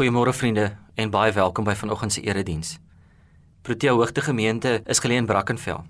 Goeiemôre 0.00 0.32
vriende 0.32 0.78
en 0.94 1.10
baie 1.12 1.32
welkom 1.32 1.66
by 1.68 1.74
vanoggend 1.76 2.12
se 2.12 2.22
erediens. 2.24 2.78
Protea 3.62 3.92
Hoogte 3.92 4.22
Gemeente 4.24 4.70
is 4.88 5.02
geleë 5.04 5.20
in 5.20 5.26
Brackenfell. 5.28 5.82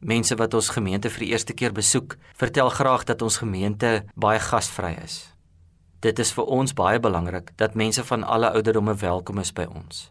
Mense 0.00 0.38
wat 0.40 0.54
ons 0.56 0.70
gemeente 0.72 1.10
vir 1.12 1.20
die 1.20 1.28
eerste 1.34 1.52
keer 1.52 1.74
besoek, 1.76 2.14
vertel 2.40 2.70
graag 2.72 3.04
dat 3.04 3.20
ons 3.20 3.36
gemeente 3.42 3.90
baie 4.16 4.40
gasvry 4.40 4.94
is. 5.02 5.34
Dit 6.00 6.22
is 6.24 6.32
vir 6.32 6.48
ons 6.48 6.72
baie 6.72 6.96
belangrik 6.96 7.52
dat 7.60 7.76
mense 7.76 8.00
van 8.08 8.24
alle 8.24 8.48
ouderdomme 8.56 8.94
welkom 8.94 9.44
is 9.44 9.52
by 9.52 9.68
ons. 9.68 10.08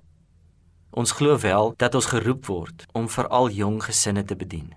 Ons 0.94 1.16
glo 1.18 1.40
wel 1.42 1.74
dat 1.82 1.98
ons 1.98 2.12
geroep 2.14 2.46
word 2.46 2.86
om 2.94 3.10
veral 3.10 3.50
jong 3.50 3.82
gesinne 3.88 4.22
te 4.22 4.38
bedien. 4.38 4.70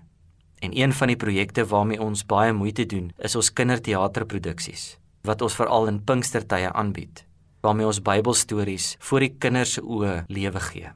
En 0.65 0.73
een 0.73 0.93
van 0.93 1.13
die 1.13 1.19
projekte 1.21 1.67
waarmee 1.69 2.01
ons 2.01 2.25
baie 2.25 2.53
moeite 2.53 2.89
doen, 2.89 3.13
is 3.21 3.37
ons 3.37 3.53
kinderteaterproduksies 3.53 4.95
wat 5.21 5.45
ons 5.45 5.53
veral 5.53 5.85
in 5.93 6.01
Pinkstertye 6.01 6.73
aanbied, 6.73 7.27
waarmee 7.65 7.89
ons 7.89 8.01
Bybelstories 8.05 8.93
voor 9.09 9.25
die 9.25 9.33
kinders 9.41 9.75
se 9.77 9.81
oë 9.81 10.25
lewe 10.29 10.61
gee. 10.69 10.91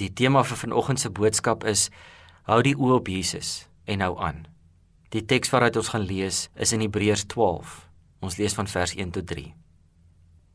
Die 0.00 0.10
tema 0.16 0.42
vir 0.44 0.58
vanoggend 0.58 1.00
se 1.00 1.10
boodskap 1.14 1.64
is 1.68 1.88
hou 2.48 2.58
die 2.66 2.74
oë 2.74 2.98
op 2.98 3.08
Jesus 3.10 3.68
en 3.86 4.02
hou 4.02 4.16
aan. 4.18 4.46
Die 5.14 5.22
teks 5.26 5.50
waaruit 5.54 5.78
ons 5.78 5.90
gaan 5.92 6.06
lees 6.06 6.48
is 6.54 6.74
in 6.74 6.82
Hebreërs 6.82 7.26
12. 7.30 7.78
Ons 8.24 8.38
lees 8.38 8.54
van 8.54 8.68
vers 8.70 8.94
1 8.94 9.14
tot 9.14 9.26
3. 9.26 9.48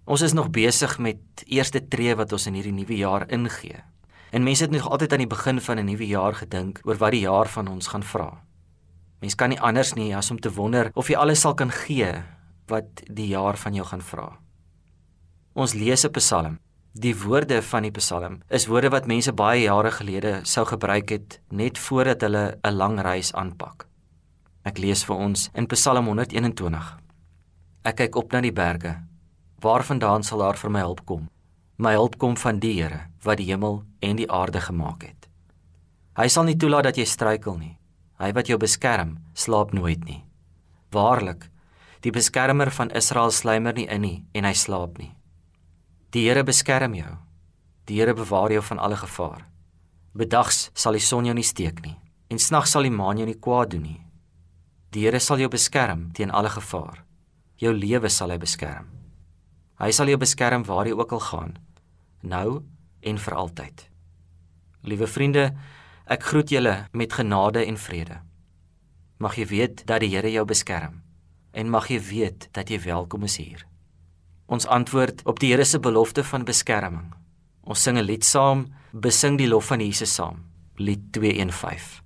Ons 0.05 0.21
is 0.21 0.35
nog 0.37 0.51
besig 0.53 0.97
met 1.01 1.43
eerste 1.47 1.81
tree 1.81 2.15
wat 2.15 2.31
ons 2.35 2.45
in 2.49 2.57
hierdie 2.59 2.75
nuwe 2.75 2.97
jaar 2.99 3.25
ingee. 3.33 3.81
En 4.35 4.43
mense 4.43 4.63
het 4.63 4.73
nog 4.73 4.89
altyd 4.89 5.15
aan 5.15 5.23
die 5.23 5.31
begin 5.31 5.61
van 5.61 5.79
'n 5.79 5.85
nuwe 5.85 6.07
jaar 6.07 6.35
gedink 6.35 6.79
oor 6.83 6.97
wat 6.97 7.11
die 7.11 7.25
jaar 7.25 7.47
van 7.47 7.67
ons 7.67 7.87
gaan 7.87 8.03
vra. 8.03 8.43
Mens 9.19 9.35
kan 9.35 9.49
nie 9.49 9.61
anders 9.61 9.93
nie 9.93 10.15
as 10.15 10.31
om 10.31 10.39
te 10.39 10.53
wonder 10.53 10.91
of 10.93 11.07
jy 11.07 11.15
alles 11.15 11.41
sal 11.41 11.53
kan 11.53 11.71
gee 11.71 12.23
wat 12.67 13.01
die 13.11 13.27
jaar 13.27 13.57
van 13.57 13.73
jou 13.73 13.85
gaan 13.85 14.01
vra. 14.01 14.44
Ons 15.55 15.71
lees 15.73 16.03
'n 16.03 16.11
Psalm. 16.11 16.59
Die 16.91 17.15
woorde 17.15 17.61
van 17.61 17.83
die 17.83 17.91
Psalm 17.91 18.41
is 18.49 18.65
woorde 18.67 18.89
wat 18.89 19.05
mense 19.07 19.31
baie 19.31 19.61
jare 19.61 19.91
gelede 19.91 20.39
sou 20.43 20.65
gebruik 20.65 21.09
het 21.09 21.39
net 21.49 21.77
voordat 21.77 22.21
hulle 22.21 22.59
'n 22.61 22.75
lang 22.75 22.99
reis 22.99 23.33
aanpak. 23.33 23.87
Ek 24.65 24.77
lees 24.77 25.05
vir 25.05 25.15
ons 25.15 25.49
in 25.53 25.67
Psalm 25.67 26.05
121. 26.07 26.99
Ek 27.85 27.95
kyk 27.95 28.15
op 28.15 28.31
na 28.31 28.41
die 28.41 28.51
berge. 28.51 29.03
Waarvandaan 29.61 30.23
sal 30.23 30.39
daar 30.39 30.57
vir 30.57 30.71
my 30.71 30.79
hulp 30.79 31.05
kom? 31.05 31.29
My 31.77 31.93
hulp 31.93 32.17
kom 32.17 32.37
van 32.37 32.59
die 32.59 32.81
Here 32.81 33.07
wat 33.23 33.37
die 33.37 33.47
hemel 33.47 33.83
en 34.01 34.15
die 34.15 34.31
aarde 34.31 34.59
gemaak 34.59 35.03
het. 35.03 35.29
Hy 36.17 36.27
sal 36.27 36.43
nie 36.43 36.57
toelaat 36.57 36.83
dat 36.83 36.97
jy 36.97 37.05
struikel 37.05 37.57
nie. 37.57 37.77
Hy 38.19 38.33
wat 38.33 38.47
jou 38.47 38.57
beskerm, 38.57 39.17
slaap 39.33 39.73
nooit 39.73 40.03
nie. 40.05 40.25
Waarlik, 40.91 41.49
die 42.01 42.11
beskermer 42.11 42.71
van 42.71 42.91
Israel 42.91 43.31
slymer 43.31 43.73
nie 43.73 43.87
in 43.87 44.01
nie 44.01 44.25
en 44.33 44.43
hy 44.43 44.53
slaap 44.53 44.97
nie. 44.97 45.15
Die 46.15 46.29
Here 46.29 46.45
beskerm 46.47 46.93
jou. 46.95 47.11
Die 47.91 47.97
Here 47.99 48.13
bewaar 48.15 48.51
jou 48.53 48.61
van 48.63 48.79
alle 48.79 48.95
gevaar. 48.95 49.41
Bedags 50.15 50.69
sal 50.71 50.95
die 50.95 51.03
son 51.03 51.25
jou 51.27 51.33
nie 51.35 51.43
steek 51.43 51.81
nie 51.83 51.97
en 52.31 52.39
snags 52.39 52.71
sal 52.71 52.87
die 52.87 52.93
maan 52.93 53.19
jou 53.19 53.25
nie 53.27 53.35
kwaad 53.35 53.73
doen 53.73 53.83
nie. 53.83 53.99
Die 54.95 55.03
Here 55.03 55.19
sal 55.19 55.43
jou 55.43 55.49
beskerm 55.51 56.05
teen 56.15 56.31
alle 56.31 56.53
gevaar. 56.53 57.03
Jou 57.59 57.73
lewe 57.75 58.09
sal 58.09 58.31
hy 58.31 58.39
beskerm. 58.39 58.87
Hy 59.75 59.91
sal 59.91 60.07
jou 60.07 60.15
beskerm 60.23 60.63
waar 60.63 60.87
jy 60.87 60.95
ook 60.95 61.17
al 61.19 61.23
gaan 61.27 61.53
nou 62.23 62.63
en 63.03 63.21
vir 63.27 63.37
altyd. 63.43 63.85
Liewe 64.87 65.11
vriende, 65.11 65.49
ek 66.07 66.31
groet 66.31 66.55
julle 66.55 66.77
met 66.95 67.11
genade 67.13 67.67
en 67.67 67.75
vrede. 67.75 68.21
Mag 69.19 69.35
jy 69.35 69.51
weet 69.51 69.83
dat 69.83 69.99
die 69.99 70.15
Here 70.15 70.31
jou 70.31 70.47
beskerm 70.47 71.01
en 71.51 71.69
mag 71.69 71.91
jy 71.91 71.99
weet 71.99 72.53
dat 72.55 72.71
jy 72.71 72.79
welkom 72.87 73.27
is 73.27 73.41
hier. 73.43 73.67
Ons 74.45 74.67
antwoord 74.67 75.23
op 75.25 75.39
die 75.39 75.51
Here 75.51 75.65
se 75.65 75.79
belofte 75.79 76.23
van 76.23 76.45
beskerming. 76.45 77.13
Ons 77.63 77.81
sing 77.81 77.97
'n 77.97 78.05
lied 78.05 78.23
saam, 78.23 78.67
besing 78.91 79.37
die 79.37 79.47
lof 79.47 79.65
van 79.65 79.79
Jesus 79.79 80.13
saam. 80.13 80.45
Lied 80.77 81.11
215. 81.11 82.04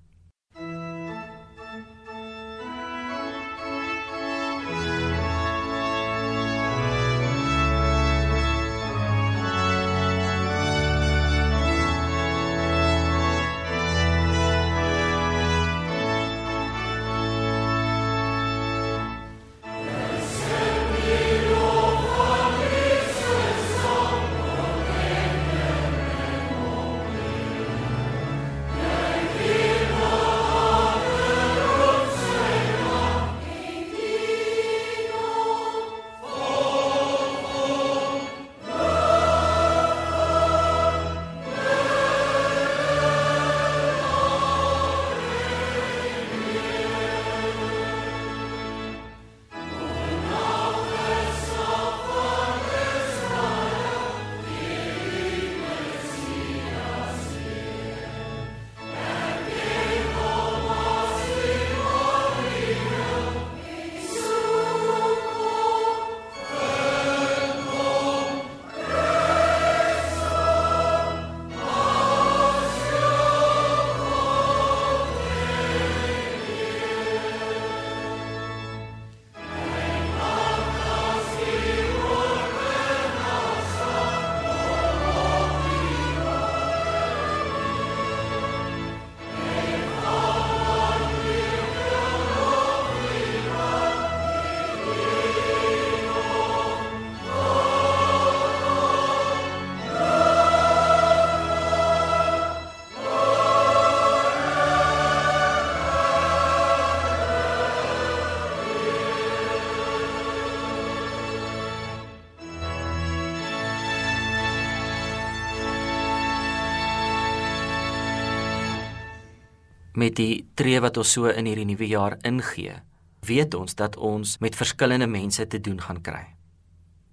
Met 120.10 120.18
die 120.18 120.42
tree 120.58 120.80
wat 120.82 120.98
ons 120.98 121.12
so 121.14 121.30
in 121.30 121.46
hierdie 121.46 121.68
nuwe 121.70 121.86
jaar 121.86 122.16
ingee, 122.26 122.80
weet 123.28 123.54
ons 123.54 123.76
dat 123.78 123.98
ons 124.02 124.38
met 124.42 124.56
verskillende 124.58 125.06
mense 125.06 125.44
te 125.46 125.60
doen 125.62 125.78
gaan 125.78 126.00
kry. 126.02 126.24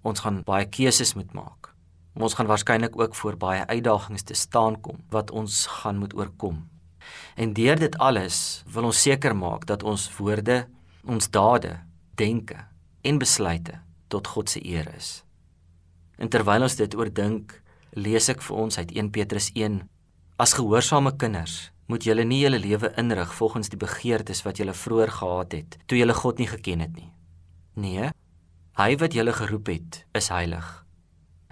Ons 0.01 0.23
gaan 0.23 0.39
baie 0.47 0.65
keuses 0.65 1.13
moet 1.13 1.29
maak. 1.37 1.69
Ons 2.17 2.33
gaan 2.33 2.49
waarskynlik 2.49 2.97
ook 2.97 3.13
voor 3.19 3.37
baie 3.37 3.67
uitdagings 3.69 4.25
te 4.25 4.33
staan 4.33 4.79
kom 4.81 5.03
wat 5.13 5.29
ons 5.29 5.67
gaan 5.81 6.01
moet 6.01 6.15
oorkom. 6.17 6.63
En 7.37 7.53
deur 7.53 7.77
dit 7.77 7.99
alles 8.01 8.63
wil 8.73 8.89
ons 8.89 9.03
seker 9.05 9.35
maak 9.37 9.67
dat 9.69 9.85
ons 9.85 10.09
woorde, 10.17 10.63
ons 11.05 11.29
dade, 11.29 11.75
denke 12.17 12.57
en 13.05 13.21
besluite 13.21 13.77
tot 14.09 14.27
God 14.27 14.49
se 14.49 14.63
eer 14.65 14.89
is. 14.97 15.21
En 16.17 16.33
terwyl 16.33 16.65
ons 16.65 16.81
dit 16.81 16.97
oordink, 16.97 17.59
lees 17.93 18.33
ek 18.33 18.41
vir 18.41 18.57
ons 18.65 18.81
uit 18.81 18.89
1 18.97 19.13
Petrus 19.13 19.53
1: 19.53 19.83
As 20.41 20.57
gehoorsame 20.57 21.13
kinders, 21.13 21.67
moet 21.87 22.03
julle 22.03 22.23
nie 22.27 22.41
julle 22.43 22.59
lewe 22.59 22.91
inrig 22.99 23.33
volgens 23.35 23.69
die 23.71 23.79
begeertes 23.79 24.43
wat 24.43 24.59
julle 24.59 24.75
vroeër 24.75 25.11
gehad 25.19 25.55
het 25.55 25.77
toe 25.85 25.97
julle 25.97 26.13
God 26.13 26.39
nie 26.41 26.49
geken 26.51 26.83
het 26.83 26.95
nie. 26.95 27.11
Nee, 27.73 28.11
hy 28.77 28.89
wat 29.01 29.13
julle 29.13 29.33
geroep 29.33 29.71
het, 29.71 30.03
is 30.17 30.29
heilig. 30.33 30.67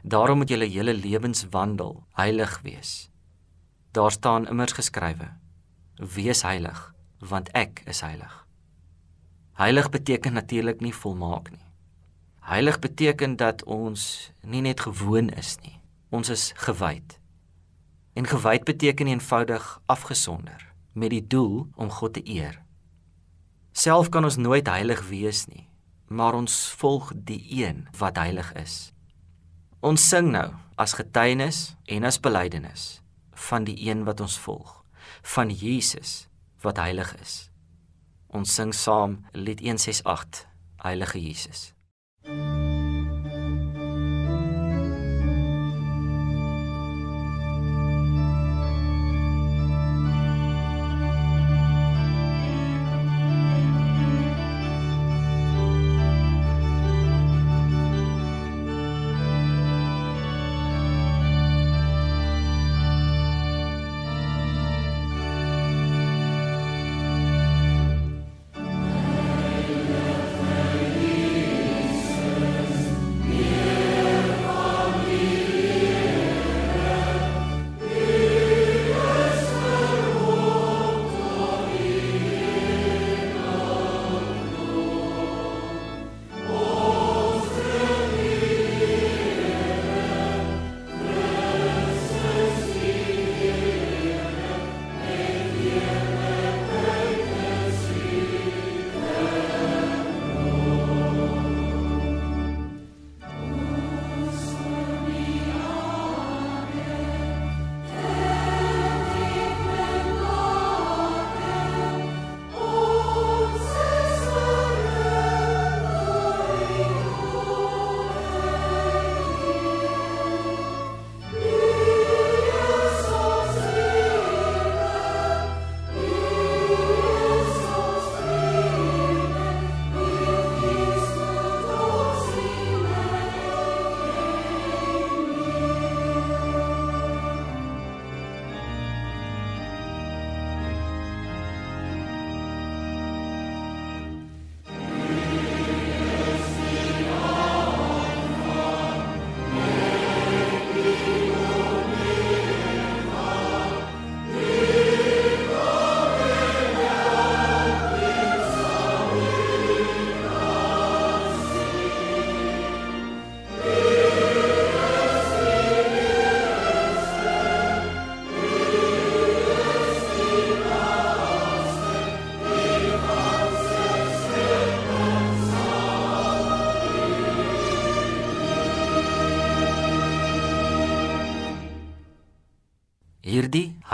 Daarom 0.03 0.43
moet 0.43 0.49
julle 0.49 0.67
hele 0.69 0.93
lewenswandel 0.93 2.03
heilig 2.19 2.59
wees. 2.61 3.09
Daar 3.91 4.11
staan 4.11 4.47
immers 4.47 4.75
geskrywe: 4.77 5.31
Wees 5.95 6.43
heilig, 6.43 6.93
want 7.19 7.49
ek 7.55 7.81
is 7.85 8.01
heilig. 8.01 8.45
Heilig 9.55 9.89
beteken 9.89 10.33
natuurlik 10.33 10.81
nie 10.81 10.93
volmaak 10.93 11.49
nie. 11.51 11.63
Heilig 12.45 12.79
beteken 12.79 13.35
dat 13.35 13.63
ons 13.63 14.31
nie 14.41 14.61
net 14.61 14.79
gewoon 14.79 15.29
is 15.29 15.55
nie. 15.63 15.79
Ons 16.09 16.29
is 16.29 16.51
gewyd. 16.55 17.19
En 18.15 18.27
gewyd 18.27 18.63
beteken 18.63 19.07
eenvoudig 19.11 19.81
afgesonder 19.85 20.71
met 20.95 21.11
die 21.11 21.23
doel 21.27 21.67
om 21.75 21.91
God 21.91 22.13
te 22.15 22.23
eer. 22.23 22.61
Self 23.75 24.09
kan 24.09 24.23
ons 24.23 24.39
nooit 24.39 24.67
heilig 24.71 25.03
wees 25.09 25.45
nie, 25.51 25.67
maar 26.07 26.33
ons 26.33 26.55
volg 26.79 27.11
die 27.15 27.43
een 27.49 27.87
wat 27.99 28.15
heilig 28.15 28.53
is. 28.55 28.93
Ons 29.83 30.07
sing 30.07 30.31
nou 30.31 30.47
as 30.79 30.95
getuienis 30.95 31.75
en 31.85 32.07
as 32.07 32.19
belydenis 32.19 33.03
van 33.49 33.67
die 33.67 33.75
een 33.89 34.07
wat 34.07 34.23
ons 34.23 34.39
volg, 34.39 34.83
van 35.35 35.51
Jesus 35.51 36.27
wat 36.63 36.79
heilig 36.79 37.11
is. 37.19 37.35
Ons 38.31 38.55
sing 38.55 38.71
saam 38.73 39.25
lied 39.31 39.59
168 39.59 40.47
Heilige 40.85 41.19
Jesus. 41.19 41.74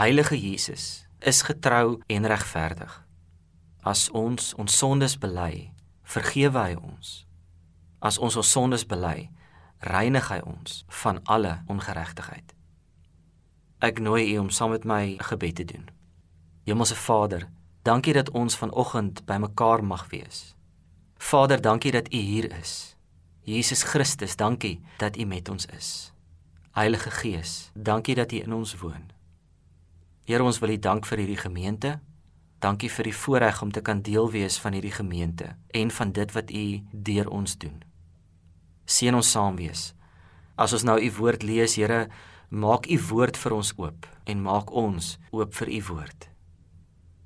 Heilige 0.02 0.40
Jesus 0.50 1.06
is 1.18 1.42
getrou 1.42 2.00
en 2.06 2.26
regverdig. 2.26 3.06
As 3.82 4.08
ons 4.10 4.54
ons 4.58 4.78
sondes 4.78 5.14
bely, 5.18 5.70
vergewe 6.02 6.58
hy 6.58 6.72
ons. 6.74 7.10
As 8.02 8.18
ons 8.18 8.34
ons 8.40 8.50
sondes 8.50 8.82
bely, 8.82 9.28
reinig 9.86 10.26
hy 10.32 10.40
ons 10.42 10.80
van 11.02 11.20
alle 11.30 11.52
ongeregtigheid. 11.70 12.50
Ek 13.78 14.02
nooi 14.02 14.24
u 14.32 14.40
om 14.42 14.50
saam 14.50 14.74
met 14.74 14.82
my 14.84 15.14
'n 15.14 15.22
gebed 15.22 15.54
te 15.54 15.64
doen. 15.70 15.86
Hemelse 16.66 16.98
Vader, 16.98 17.48
dankie 17.82 18.12
dat 18.12 18.30
ons 18.30 18.56
vanoggend 18.56 19.24
bymekaar 19.24 19.84
mag 19.84 20.10
wees. 20.10 20.56
Vader, 21.16 21.60
dankie 21.60 21.92
dat 21.92 22.12
u 22.12 22.16
hier 22.16 22.58
is. 22.58 22.96
Jesus 23.40 23.82
Christus, 23.82 24.36
dankie 24.36 24.82
dat 24.98 25.16
u 25.16 25.24
met 25.24 25.48
ons 25.48 25.66
is. 25.66 26.12
Heilige 26.72 27.10
Gees, 27.10 27.70
dankie 27.74 28.14
dat 28.14 28.32
u 28.32 28.36
in 28.36 28.52
ons 28.52 28.74
woon. 28.74 29.11
Here 30.24 30.44
ons 30.44 30.60
wil 30.62 30.76
U 30.76 30.78
dank 30.78 31.06
vir 31.08 31.24
hierdie 31.24 31.40
gemeente. 31.40 31.96
Dankie 32.62 32.90
vir 32.94 33.10
die 33.10 33.16
voorreg 33.16 33.62
om 33.62 33.72
te 33.74 33.82
kan 33.82 34.04
deel 34.06 34.30
wees 34.30 34.58
van 34.62 34.76
hierdie 34.76 34.94
gemeente 34.94 35.56
en 35.74 35.90
van 35.90 36.12
dit 36.14 36.34
wat 36.36 36.50
U 36.54 36.66
deur 36.92 37.28
ons 37.28 37.58
doen. 37.58 37.82
Seën 38.86 39.14
ons 39.14 39.34
saam 39.34 39.58
wees. 39.58 39.90
As 40.54 40.72
ons 40.72 40.86
nou 40.86 40.98
U 41.00 41.10
woord 41.18 41.42
lees, 41.42 41.74
Here, 41.74 42.06
maak 42.50 42.86
U 42.86 42.98
woord 43.10 43.36
vir 43.36 43.58
ons 43.58 43.74
oop 43.82 44.06
en 44.26 44.42
maak 44.46 44.70
ons 44.70 45.16
oop 45.32 45.54
vir 45.58 45.74
U 45.80 45.84
woord. 45.90 46.28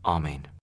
Amen. 0.03 0.56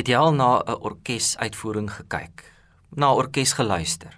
Het 0.00 0.08
jy 0.08 0.16
al 0.16 0.32
na 0.32 0.62
'n 0.64 0.80
orkesuitvoering 0.80 1.90
gekyk? 1.92 2.52
Na 2.96 3.12
orkes 3.12 3.52
geluister? 3.52 4.16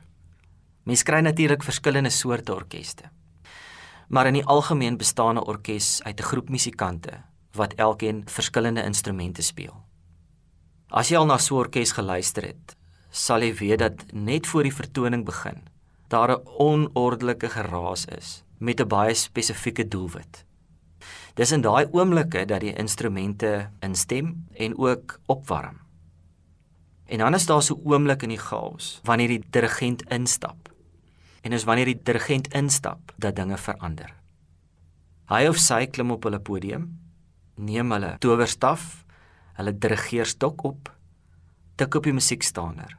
Mens 0.83 1.03
kry 1.03 1.21
natuurlik 1.21 1.62
verskillende 1.62 2.11
soorte 2.11 2.55
orkeste. 2.55 3.11
Maar 4.09 4.27
in 4.27 4.33
die 4.33 4.45
algemeen 4.45 4.97
bestaan 4.97 5.35
'n 5.35 5.47
orkes 5.47 6.03
uit 6.03 6.21
'n 6.21 6.23
groep 6.23 6.49
musikante 6.49 7.23
wat 7.53 7.75
elkeen 7.75 8.23
verskillende 8.27 8.83
instrumente 8.83 9.43
speel. 9.43 9.75
As 10.89 11.09
jy 11.09 11.17
al 11.17 11.27
na 11.27 11.39
so 11.39 11.55
'n 11.55 11.59
orkes 11.59 11.93
geluister 11.93 12.43
het, 12.43 12.77
sal 13.11 13.41
jy 13.43 13.55
weet 13.55 13.79
dat 13.79 14.12
net 14.12 14.47
voor 14.47 14.62
die 14.62 14.75
vertoning 14.75 15.25
begin, 15.25 15.62
daar 16.09 16.31
'n 16.31 16.47
onordelike 16.59 17.49
geraas 17.49 18.05
is 18.05 18.45
met 18.59 18.81
'n 18.81 18.89
baie 18.89 19.15
spesifieke 19.15 19.89
doelwit. 19.89 20.45
Dis 21.35 21.53
in 21.53 21.62
daai 21.65 21.89
oomblikke 21.93 22.45
dat 22.45 22.61
die 22.61 22.75
instrumente 22.77 23.71
instem 23.81 24.35
en 24.53 24.77
ook 24.79 25.21
opwarm. 25.27 25.81
En 27.07 27.19
dan 27.19 27.35
is 27.35 27.47
daar 27.47 27.62
so 27.62 27.75
'n 27.75 27.83
oomblik 27.85 28.23
in 28.23 28.29
die 28.29 28.39
chaos 28.39 29.01
wanneer 29.05 29.29
die 29.29 29.45
dirigent 29.51 30.03
instap. 30.03 30.73
En 31.41 31.53
is 31.53 31.65
wanneer 31.65 31.85
die 31.85 32.03
dirigent 32.03 32.55
instap 32.55 33.12
dat 33.17 33.37
dinge 33.37 33.59
verander. 33.59 34.15
Hy 35.29 35.47
of 35.49 35.57
sy 35.57 35.87
klim 35.87 36.11
op 36.11 36.23
hulle 36.25 36.41
podium, 36.41 36.99
neem 37.55 37.93
hulle 37.93 38.17
towerstaf, 38.19 39.05
hulle 39.53 39.79
dirigeerstok 39.79 40.65
op, 40.65 40.97
tik 41.77 41.95
op 41.95 42.05
die 42.05 42.12
musiekstander 42.12 42.99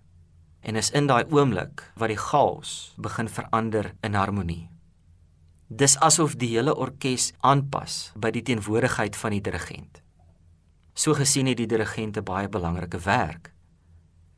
en 0.64 0.76
is 0.76 0.92
in 0.92 1.08
daai 1.08 1.26
oomblik 1.30 1.84
wat 2.00 2.08
die 2.08 2.20
chaos 2.20 2.94
begin 2.98 3.28
verander 3.28 3.92
in 4.02 4.16
harmonie. 4.16 4.73
Dis 5.74 5.96
asof 6.06 6.36
die 6.38 6.52
hele 6.52 6.74
orkes 6.78 7.32
aanpas 7.42 8.12
by 8.20 8.30
die 8.36 8.44
teenwoordigheid 8.46 9.16
van 9.18 9.34
die 9.34 9.42
dirigent. 9.42 10.04
So 10.94 11.16
gesien 11.18 11.48
het 11.50 11.58
die 11.58 11.70
dirigent 11.72 12.18
'n 12.18 12.24
baie 12.24 12.50
belangrike 12.50 13.00
werk. 13.06 13.54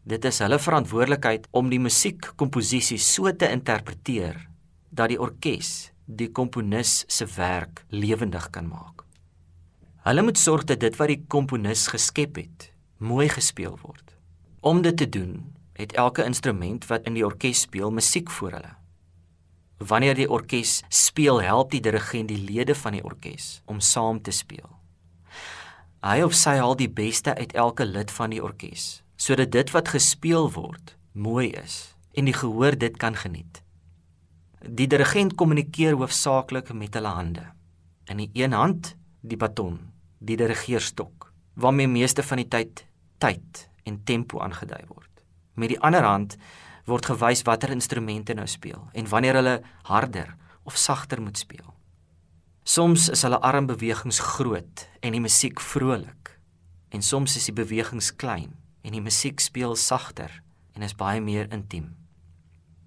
Dit 0.04 0.26
is 0.26 0.40
hulle 0.40 0.60
verantwoordelikheid 0.60 1.48
om 1.52 1.70
die 1.70 1.80
musiekkomposisie 1.80 2.98
so 2.98 3.32
te 3.36 3.50
interpreteer 3.50 4.48
dat 4.90 5.10
die 5.10 5.20
orkes 5.20 5.92
die 6.06 6.32
komponis 6.32 7.04
se 7.08 7.26
werk 7.36 7.84
lewendig 7.90 8.50
kan 8.50 8.68
maak. 8.68 9.04
Hulle 10.06 10.22
moet 10.22 10.38
sorg 10.38 10.64
dat 10.64 10.80
dit 10.80 10.96
wat 10.96 11.08
die 11.08 11.24
komponis 11.28 11.88
geskep 11.88 12.36
het, 12.36 12.72
mooi 12.98 13.28
gespeel 13.30 13.78
word. 13.82 14.16
Om 14.62 14.82
dit 14.82 14.98
te 14.98 15.10
doen, 15.10 15.54
het 15.74 15.94
elke 15.94 16.24
instrument 16.24 16.88
wat 16.88 17.04
in 17.06 17.14
die 17.14 17.26
orkes 17.26 17.62
speel 17.62 17.92
musiek 17.92 18.30
voor 18.30 18.52
hulle. 18.52 18.85
Wanneer 19.78 20.16
die 20.16 20.30
orkes 20.30 20.84
speel, 20.90 21.42
help 21.42 21.72
die 21.72 21.82
dirigent 21.84 22.30
die 22.32 22.40
lede 22.40 22.76
van 22.76 22.96
die 22.96 23.04
orkes 23.04 23.62
om 23.66 23.80
saam 23.80 24.22
te 24.22 24.32
speel. 24.32 24.70
Hy 26.06 26.22
of 26.24 26.36
sy 26.38 26.56
haal 26.62 26.78
die 26.80 26.92
beste 26.92 27.34
uit 27.36 27.56
elke 27.58 27.86
lid 27.86 28.12
van 28.14 28.32
die 28.32 28.44
orkes, 28.44 29.04
sodat 29.18 29.52
dit 29.52 29.72
wat 29.74 29.92
gespeel 29.92 30.52
word 30.54 30.96
mooi 31.12 31.50
is 31.58 31.96
en 32.16 32.30
die 32.30 32.36
gehoor 32.36 32.78
dit 32.80 32.96
kan 32.98 33.16
geniet. 33.20 33.62
Die 34.62 34.88
dirigent 34.88 35.36
kommunikeer 35.36 35.98
hoofsaaklik 36.00 36.72
met 36.74 36.96
hulle 36.96 37.12
hande. 37.12 37.44
In 38.08 38.22
die 38.22 38.30
een 38.34 38.54
hand 38.56 38.96
die 39.22 39.38
baton, 39.38 39.80
die 40.20 40.38
dirigeerstok, 40.38 41.32
waarmee 41.56 41.90
meeste 41.92 42.24
van 42.24 42.42
die 42.42 42.48
tyd 42.48 42.86
tyd 43.18 43.66
en 43.86 44.04
tempo 44.04 44.40
aangedui 44.40 44.84
word. 44.88 45.12
Met 45.56 45.74
die 45.74 45.80
ander 45.80 46.04
hand 46.04 46.38
word 46.86 47.06
gewys 47.10 47.44
watter 47.46 47.74
instrumente 47.74 48.36
nou 48.38 48.48
speel 48.48 48.90
en 48.94 49.10
wanneer 49.10 49.40
hulle 49.40 49.56
harder 49.90 50.36
of 50.64 50.78
sagter 50.78 51.22
moet 51.22 51.38
speel. 51.38 51.74
Soms 52.66 53.10
is 53.14 53.22
hulle 53.26 53.42
armbewegings 53.46 54.20
groot 54.20 54.88
en 55.02 55.14
die 55.14 55.22
musiek 55.22 55.62
vrolik 55.62 56.34
en 56.90 57.02
soms 57.06 57.36
is 57.38 57.50
die 57.50 57.58
bewegings 57.58 58.12
klein 58.16 58.56
en 58.86 58.94
die 58.94 59.04
musiek 59.04 59.42
speel 59.42 59.76
sagter 59.76 60.32
en 60.74 60.86
is 60.86 60.98
baie 60.98 61.22
meer 61.22 61.50
intiem. 61.54 61.94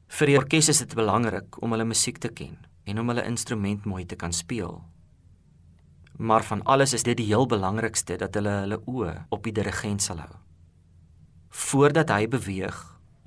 Vir 0.08 0.30
die 0.30 0.38
orkes 0.38 0.70
is 0.72 0.80
dit 0.82 0.94
belangrik 0.96 1.58
om 1.62 1.74
hulle 1.74 1.86
musiek 1.88 2.18
te 2.22 2.30
ken 2.32 2.56
en 2.88 3.00
om 3.02 3.10
hulle 3.12 3.26
instrument 3.28 3.84
mooi 3.84 4.04
te 4.08 4.16
kan 4.16 4.32
speel. 4.32 4.78
Maar 6.18 6.42
van 6.42 6.62
alles 6.66 6.94
is 6.96 7.04
dit 7.06 7.18
die 7.20 7.28
heel 7.28 7.46
belangrikste 7.46 8.16
dat 8.18 8.34
hulle 8.34 8.54
hulle 8.64 8.80
oë 8.90 9.14
op 9.34 9.44
die 9.44 9.54
dirigent 9.54 10.02
sal 10.02 10.22
hou. 10.24 10.32
Voordat 11.68 12.10
hy 12.10 12.26
beweeg 12.30 12.78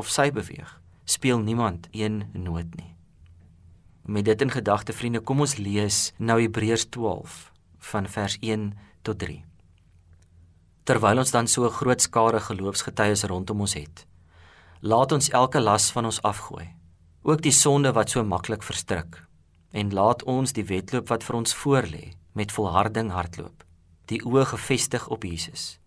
of 0.02 0.10
sy 0.10 0.32
beweeg, 0.34 0.74
speel 1.06 1.40
niemand 1.40 1.88
een 1.92 2.24
noot 2.34 2.70
nie. 2.80 2.96
Met 4.02 4.26
dit 4.26 4.42
in 4.42 4.52
gedagte, 4.52 4.94
vriende, 4.98 5.22
kom 5.22 5.44
ons 5.46 5.60
lees 5.62 6.10
nou 6.18 6.40
Hebreërs 6.42 6.88
12 6.90 7.52
van 7.92 8.08
vers 8.10 8.38
1 8.42 8.72
tot 9.06 9.20
3. 9.22 9.44
Terwyl 10.90 11.22
ons 11.22 11.32
dan 11.32 11.48
so 11.48 11.66
'n 11.66 11.78
groot 11.80 12.02
skare 12.02 12.40
geloofsgetuies 12.40 13.24
rondom 13.30 13.62
ons 13.62 13.74
het, 13.74 14.08
laat 14.82 15.12
ons 15.12 15.30
elke 15.30 15.60
las 15.60 15.92
van 15.92 16.06
ons 16.06 16.22
afgooi, 16.22 16.68
ook 17.22 17.42
die 17.42 17.54
sonde 17.54 17.94
wat 17.94 18.10
so 18.10 18.24
maklik 18.24 18.64
verstrik, 18.64 19.28
en 19.72 19.94
laat 19.94 20.24
ons 20.24 20.54
die 20.54 20.66
wedloop 20.66 21.08
wat 21.10 21.24
vir 21.24 21.36
ons 21.36 21.56
voorlê 21.56 22.14
met 22.34 22.52
volharding 22.52 23.12
hardloop, 23.12 23.64
die 24.06 24.22
oë 24.26 24.46
gefestig 24.46 25.08
op 25.08 25.24
Jesus, 25.24 25.80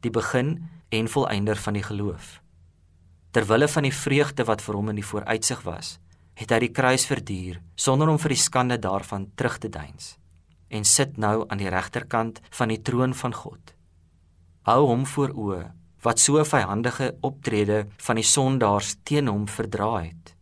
die 0.00 0.10
begin 0.10 0.68
en 0.88 1.08
volëinder 1.08 1.56
van 1.56 1.72
die 1.72 1.82
geloof 1.82 2.41
Ter 3.32 3.46
wille 3.48 3.68
van 3.68 3.86
die 3.88 3.94
vreugde 3.96 4.44
wat 4.44 4.60
vir 4.60 4.76
hom 4.76 4.90
in 4.92 4.98
die 5.00 5.06
vooruitsig 5.08 5.62
was, 5.64 5.96
het 6.36 6.52
hy 6.52 6.58
die 6.66 6.72
kruis 6.72 7.06
verduur 7.08 7.60
sonder 7.76 8.10
om 8.12 8.18
vir 8.20 8.34
die 8.34 8.42
skande 8.42 8.78
daarvan 8.80 9.30
terug 9.36 9.58
te 9.62 9.70
deins 9.72 10.16
en 10.72 10.86
sit 10.88 11.18
nou 11.20 11.44
aan 11.52 11.60
die 11.60 11.68
regterkant 11.68 12.38
van 12.56 12.70
die 12.72 12.80
troon 12.80 13.12
van 13.12 13.34
God. 13.36 13.74
Hou 14.64 14.86
hom 14.88 15.04
voor 15.06 15.34
oë 15.36 15.64
wat 16.02 16.22
so 16.22 16.42
vyhandige 16.48 17.10
optrede 17.20 17.82
van 18.06 18.18
die 18.18 18.26
sondaars 18.26 18.94
teen 19.04 19.28
hom 19.28 19.44
verdra 19.46 19.90
het. 20.00 20.32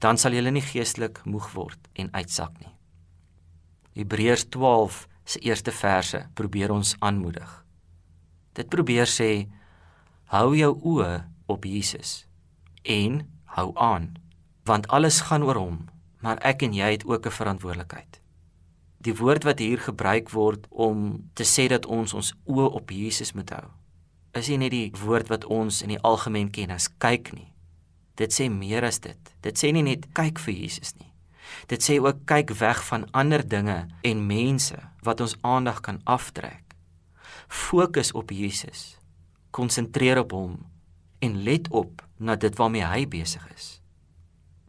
Dan 0.00 0.20
sal 0.20 0.36
julle 0.36 0.52
nie 0.52 0.64
geestelik 0.64 1.22
moeg 1.24 1.48
word 1.56 1.88
en 1.96 2.12
uitsak 2.12 2.52
nie. 2.60 2.74
Hebreërs 3.96 4.46
12 4.52 5.06
se 5.24 5.40
eerste 5.46 5.72
verse 5.72 6.20
probeer 6.34 6.72
ons 6.72 6.94
aanmoedig. 7.00 7.48
Dit 8.54 8.68
probeer 8.68 9.08
sê 9.08 9.48
hou 10.36 10.52
jou 10.54 10.72
oë 10.92 11.14
op 11.50 11.64
Jesus. 11.64 12.26
En 12.82 13.26
hou 13.44 13.70
aan 13.74 14.14
want 14.64 14.88
alles 14.88 15.20
gaan 15.26 15.42
oor 15.42 15.58
hom 15.58 15.78
maar 16.20 16.38
ek 16.44 16.62
en 16.62 16.74
jy 16.76 16.90
het 16.90 17.04
ook 17.04 17.26
'n 17.26 17.38
verantwoordelikheid. 17.40 18.20
Die 19.00 19.16
woord 19.16 19.44
wat 19.44 19.58
hier 19.58 19.78
gebruik 19.78 20.30
word 20.30 20.66
om 20.68 21.30
te 21.32 21.44
sê 21.44 21.68
dat 21.68 21.86
ons 21.86 22.14
ons 22.14 22.34
oë 22.44 22.70
op 22.70 22.90
Jesus 22.90 23.32
moet 23.32 23.50
hou 23.50 23.68
is 24.32 24.50
nie 24.50 24.60
net 24.62 24.74
die 24.74 24.90
woord 25.02 25.30
wat 25.30 25.46
ons 25.50 25.82
in 25.82 25.94
die 25.94 26.02
algemeen 26.06 26.50
ken 26.54 26.70
as 26.74 26.88
kyk 27.02 27.32
nie. 27.34 27.48
Dit 28.20 28.34
sê 28.36 28.50
meer 28.52 28.84
as 28.86 29.00
dit. 29.02 29.34
Dit 29.42 29.58
sê 29.58 29.72
nie 29.74 29.84
net 29.86 30.06
kyk 30.16 30.38
vir 30.42 30.54
Jesus 30.54 30.94
nie. 30.98 31.08
Dit 31.70 31.82
sê 31.82 31.98
ook 31.98 32.22
kyk 32.30 32.52
weg 32.60 32.82
van 32.86 33.08
ander 33.16 33.42
dinge 33.42 33.88
en 34.06 34.26
mense 34.26 34.78
wat 35.06 35.22
ons 35.24 35.36
aandag 35.46 35.80
kan 35.82 36.00
aftrek. 36.04 36.76
Fokus 37.48 38.12
op 38.14 38.30
Jesus. 38.30 38.98
Konsentreer 39.50 40.20
op 40.22 40.34
hom 40.36 40.58
en 41.20 41.42
let 41.44 41.68
op 41.68 42.02
na 42.16 42.36
dit 42.36 42.56
waarmee 42.56 42.84
hy 42.84 43.04
besig 43.08 43.44
is. 43.54 43.68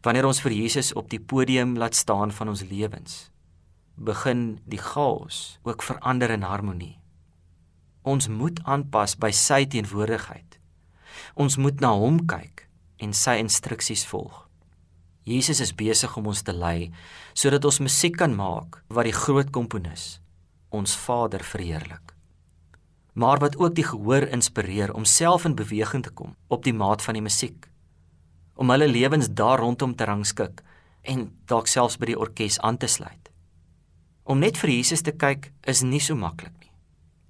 Wanneer 0.02 0.26
ons 0.28 0.40
vir 0.44 0.52
Jesus 0.52 0.92
op 0.98 1.08
die 1.12 1.20
podium 1.20 1.76
laat 1.80 1.96
staan 1.96 2.32
van 2.34 2.52
ons 2.52 2.64
lewens, 2.68 3.30
begin 3.96 4.58
die 4.68 4.80
chaos 4.80 5.58
ook 5.62 5.82
verander 5.82 6.30
in 6.34 6.44
harmonie. 6.48 6.98
Ons 8.02 8.28
moet 8.28 8.58
aanpas 8.64 9.14
by 9.16 9.30
sy 9.30 9.62
teenwoordigheid. 9.70 10.58
Ons 11.38 11.56
moet 11.56 11.80
na 11.80 11.92
hom 11.94 12.24
kyk 12.26 12.66
en 12.98 13.14
sy 13.14 13.38
instruksies 13.40 14.04
volg. 14.10 14.48
Jesus 15.24 15.60
is 15.62 15.76
besig 15.78 16.16
om 16.18 16.26
ons 16.32 16.42
te 16.42 16.52
lei 16.52 16.90
sodat 17.32 17.64
ons 17.64 17.84
musiek 17.84 18.16
kan 18.18 18.34
maak 18.34 18.82
wat 18.90 19.06
die 19.06 19.14
groot 19.14 19.52
komponis, 19.54 20.18
ons 20.74 20.96
Vader 20.98 21.44
verheerlik 21.46 22.11
maar 23.12 23.38
wat 23.38 23.56
ook 23.56 23.74
die 23.74 23.84
gehoor 23.84 24.22
inspireer 24.22 24.94
om 24.94 25.04
self 25.04 25.44
in 25.44 25.54
beweging 25.54 26.02
te 26.02 26.10
kom 26.10 26.36
op 26.48 26.64
die 26.64 26.74
maat 26.74 27.02
van 27.02 27.14
die 27.14 27.22
musiek. 27.22 27.68
Om 28.54 28.70
hulle 28.70 28.88
lewens 28.88 29.28
daar 29.28 29.58
rondom 29.58 29.94
te 29.96 30.04
rangskik 30.04 30.62
en 31.02 31.28
dalk 31.44 31.66
selfs 31.66 31.98
by 31.98 32.12
die 32.12 32.18
orkes 32.18 32.58
aan 32.60 32.76
te 32.76 32.86
sluit. 32.86 33.30
Om 34.24 34.38
net 34.38 34.56
vir 34.56 34.70
Jesus 34.70 35.02
te 35.02 35.12
kyk 35.12 35.50
is 35.68 35.82
nie 35.82 36.00
so 36.00 36.16
maklik 36.16 36.54
nie, 36.60 36.72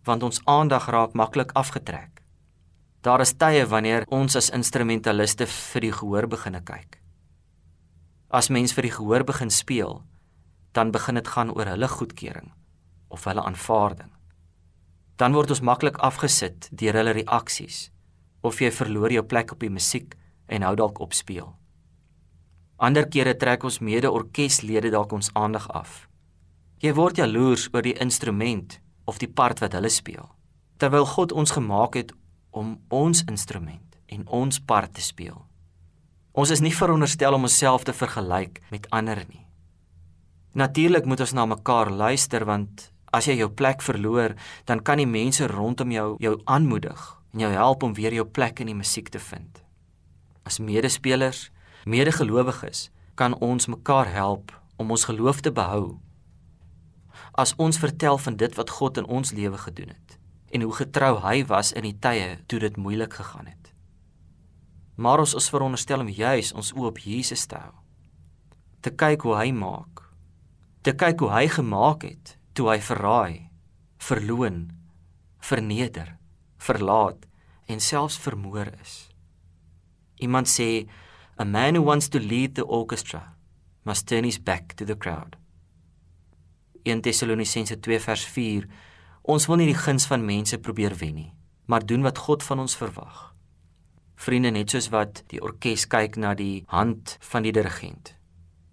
want 0.04 0.22
ons 0.22 0.42
aandag 0.44 0.86
raak 0.92 1.14
maklik 1.14 1.54
afgetrek. 1.58 2.22
Daar 3.02 3.20
is 3.20 3.34
tye 3.34 3.66
wanneer 3.66 4.06
ons 4.06 4.36
as 4.36 4.52
instrumentaliste 4.54 5.46
vir 5.50 5.88
die 5.88 5.92
gehoor 5.92 6.28
begine 6.30 6.60
kyk. 6.62 7.00
As 8.30 8.50
mens 8.50 8.72
vir 8.72 8.86
die 8.86 8.94
gehoor 8.94 9.24
begin 9.24 9.50
speel, 9.50 10.02
dan 10.72 10.92
begin 10.92 11.18
dit 11.18 11.28
gaan 11.28 11.50
oor 11.50 11.66
hulle 11.66 11.88
goedkeuring 11.88 12.52
of 13.08 13.24
hulle 13.24 13.42
aanvaarding 13.42 14.12
dan 15.16 15.34
word 15.36 15.50
ons 15.54 15.64
maklik 15.64 15.98
afgesit 15.98 16.68
deur 16.70 16.96
hulle 16.98 17.16
reaksies 17.18 17.90
of 18.42 18.60
jy 18.60 18.70
verloor 18.74 19.12
jou 19.14 19.22
plek 19.22 19.52
op 19.54 19.60
die 19.62 19.70
musiek 19.70 20.16
en 20.46 20.64
hou 20.66 20.74
dalk 20.76 21.00
op 21.00 21.14
speel. 21.14 21.52
Ander 22.82 23.06
kere 23.06 23.36
trek 23.38 23.62
ons 23.64 23.78
mede-orkeslede 23.78 24.90
dalk 24.90 25.12
ons 25.14 25.30
aandag 25.38 25.68
af. 25.70 26.08
Jy 26.82 26.90
word 26.98 27.20
jaloers 27.22 27.68
oor 27.70 27.84
die 27.86 27.94
instrument 28.02 28.80
of 29.06 29.20
die 29.22 29.30
part 29.30 29.62
wat 29.62 29.76
hulle 29.78 29.90
speel. 29.90 30.26
Terwyl 30.82 31.06
God 31.06 31.32
ons 31.32 31.54
gemaak 31.54 31.94
het 31.94 32.10
om 32.50 32.74
ons 32.90 33.22
instrument 33.30 33.96
en 34.10 34.26
ons 34.26 34.58
part 34.66 34.90
te 34.94 35.04
speel. 35.04 35.38
Ons 36.32 36.50
is 36.50 36.62
nie 36.64 36.74
veronderstel 36.74 37.36
om 37.36 37.46
onsself 37.46 37.84
te 37.86 37.94
vergelyk 37.94 38.58
met 38.74 38.88
ander 38.90 39.22
nie. 39.28 39.46
Natuurlik 40.58 41.06
moet 41.06 41.22
ons 41.24 41.34
na 41.36 41.46
mekaar 41.46 41.90
luister 41.90 42.44
want 42.48 42.90
as 43.12 43.28
jy 43.28 43.36
jou 43.42 43.50
plek 43.52 43.82
verloor, 43.84 44.34
dan 44.64 44.80
kan 44.80 45.00
die 45.00 45.08
mense 45.08 45.46
rondom 45.46 45.92
jou 45.92 46.16
jou 46.22 46.38
aanmoedig 46.44 47.02
en 47.32 47.44
jou 47.44 47.52
help 47.52 47.82
om 47.82 47.94
weer 47.94 48.14
jou 48.16 48.24
plek 48.24 48.60
in 48.60 48.70
die 48.72 48.76
musiek 48.76 49.08
te 49.08 49.20
vind. 49.20 49.62
As 50.44 50.58
medespelers, 50.58 51.50
medegelowiges, 51.84 52.90
kan 53.14 53.36
ons 53.40 53.68
mekaar 53.68 54.08
help 54.12 54.52
om 54.76 54.90
ons 54.90 55.04
geloof 55.04 55.40
te 55.40 55.52
behou. 55.52 55.98
As 57.32 57.54
ons 57.56 57.78
vertel 57.78 58.18
van 58.18 58.36
dit 58.36 58.56
wat 58.56 58.70
God 58.70 58.98
in 59.00 59.08
ons 59.08 59.32
lewe 59.32 59.58
gedoen 59.58 59.92
het 59.92 60.18
en 60.52 60.66
hoe 60.66 60.74
getrou 60.76 61.16
hy 61.24 61.44
was 61.48 61.72
in 61.72 61.86
die 61.88 61.96
tye 61.96 62.36
toe 62.46 62.58
dit 62.60 62.76
moeilik 62.76 63.14
gegaan 63.16 63.46
het. 63.48 63.72
Maar 65.00 65.24
ons 65.24 65.32
is 65.34 65.48
veronderstel 65.48 66.04
om 66.04 66.10
juis 66.12 66.52
ons 66.52 66.74
oë 66.76 66.90
op 66.90 67.00
Jesus 67.00 67.46
te 67.48 67.56
hou. 67.56 67.72
Te 68.84 68.92
kyk 68.92 69.24
hoe 69.24 69.38
hy 69.38 69.48
maak. 69.56 70.02
Te 70.84 70.92
kyk 70.92 71.24
hoe 71.24 71.30
hy 71.32 71.46
gemaak 71.48 72.04
het 72.04 72.36
toe 72.52 72.68
hy 72.70 72.78
verraai, 72.80 73.50
verloon, 74.02 74.70
verneder, 75.42 76.16
verlaat 76.58 77.26
en 77.66 77.80
selfs 77.80 78.18
vermoor 78.18 78.70
is. 78.80 79.08
Iemand 80.22 80.48
sê 80.48 80.86
a 81.38 81.44
man 81.44 81.74
who 81.74 81.82
wants 81.82 82.08
to 82.08 82.18
lead 82.18 82.54
the 82.54 82.66
orchestra 82.66 83.34
must 83.84 84.06
turn 84.06 84.24
his 84.24 84.38
back 84.38 84.76
to 84.76 84.84
the 84.84 84.96
crowd. 84.96 85.36
1 86.84 87.02
Tessalonisense 87.02 87.76
2 87.80 87.98
vers 87.98 88.24
4 88.26 88.66
Ons 89.22 89.46
wil 89.46 89.60
nie 89.60 89.68
die 89.70 89.78
guns 89.78 90.08
van 90.10 90.24
mense 90.26 90.58
probeer 90.58 90.96
wen 90.98 91.14
nie, 91.14 91.30
maar 91.70 91.86
doen 91.86 92.02
wat 92.02 92.18
God 92.18 92.42
van 92.42 92.58
ons 92.58 92.74
verwag. 92.74 93.30
Vriende, 94.18 94.50
net 94.50 94.74
soos 94.74 94.88
wat 94.90 95.22
die 95.30 95.38
orkes 95.42 95.86
kyk 95.90 96.18
na 96.18 96.34
die 96.34 96.64
hand 96.70 97.16
van 97.30 97.46
die 97.46 97.54
dirigent, 97.54 98.16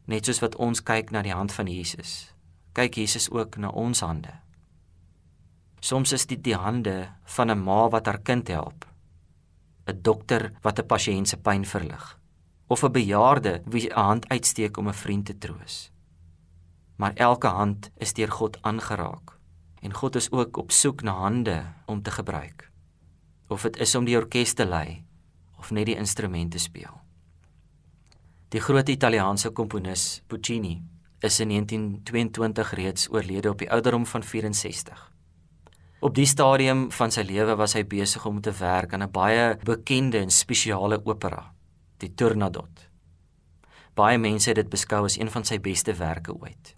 net 0.09 0.25
soos 0.25 0.41
wat 0.41 0.57
ons 0.57 0.81
kyk 0.85 1.13
na 1.13 1.21
die 1.25 1.33
hand 1.33 1.53
van 1.53 1.69
Jesus, 1.69 2.31
kyk 2.73 2.95
Jesus 2.95 3.29
ook 3.29 3.57
na 3.57 3.69
ons 3.69 3.99
hande. 3.99 4.33
Soms 5.79 6.11
is 6.11 6.25
dit 6.27 6.43
die 6.43 6.55
hande 6.55 7.09
van 7.35 7.51
'n 7.51 7.63
ma 7.63 7.89
wat 7.89 8.05
haar 8.05 8.21
kind 8.21 8.47
help, 8.47 8.85
'n 9.87 10.01
dokter 10.01 10.51
wat 10.61 10.79
'n 10.79 10.87
pasiënt 10.87 11.27
se 11.27 11.37
pyn 11.37 11.65
verlig, 11.65 12.19
of 12.67 12.83
'n 12.83 12.91
bejaarde 12.91 13.61
wie 13.65 13.89
'n 13.89 13.95
hand 13.95 14.29
uitsteek 14.29 14.77
om 14.77 14.87
'n 14.87 14.93
vriend 14.93 15.25
te 15.25 15.37
troos. 15.37 15.91
Maar 16.95 17.13
elke 17.15 17.47
hand 17.47 17.91
is 17.97 18.13
deur 18.13 18.31
God 18.31 18.61
aangeraak 18.61 19.37
en 19.81 19.93
God 19.93 20.15
is 20.15 20.31
ook 20.31 20.57
op 20.57 20.71
soek 20.71 21.01
na 21.01 21.11
hande 21.11 21.63
om 21.85 22.01
te 22.01 22.11
gebruik. 22.11 22.71
Of 23.47 23.61
dit 23.61 23.77
is 23.77 23.95
om 23.95 24.05
die 24.05 24.17
orkes 24.17 24.53
te 24.53 24.65
lei 24.65 25.05
of 25.57 25.71
net 25.71 25.85
die 25.85 25.95
instrumente 25.95 26.59
speel. 26.59 27.01
Die 28.49 28.61
groot 28.61 28.89
Italiaanse 28.89 29.49
komponis 29.49 30.21
Puccini 30.27 30.83
is 31.19 31.39
in 31.39 31.47
1922 31.47 32.73
reeds 32.73 33.09
oorlede 33.11 33.49
op 33.49 33.57
die 33.57 33.71
ouderdom 33.71 34.05
van 34.05 34.23
64. 34.23 35.11
Op 35.99 36.15
die 36.15 36.25
stadium 36.25 36.91
van 36.91 37.11
sy 37.11 37.25
lewe 37.27 37.57
was 37.59 37.73
hy 37.75 37.83
besig 37.83 38.23
om 38.25 38.39
te 38.41 38.53
werk 38.55 38.93
aan 38.93 39.03
'n 39.03 39.11
baie 39.11 39.57
bekende 39.63 40.17
en 40.17 40.31
spesiale 40.31 41.05
opera, 41.05 41.53
die 41.97 42.13
Turandot. 42.13 42.89
Baie 43.93 44.17
mense 44.17 44.49
het 44.49 44.55
dit 44.55 44.69
beskou 44.69 45.03
as 45.03 45.17
een 45.19 45.29
van 45.29 45.43
sy 45.43 45.59
beste 45.59 45.93
werke 45.93 46.33
ooit. 46.33 46.75